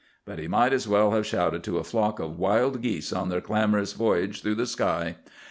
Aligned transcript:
But 0.25 0.39
he 0.39 0.47
might 0.47 0.73
as 0.73 0.87
well 0.87 1.11
have 1.11 1.27
shouted 1.27 1.63
to 1.63 1.77
a 1.77 1.83
flock 1.83 2.17
of 2.17 2.39
wild 2.39 2.81
geese 2.81 3.13
on 3.13 3.29
their 3.29 3.39
clamorous 3.39 3.93
voyage 3.93 4.41
through 4.41 4.55
the 4.55 4.65
sky. 4.65 5.17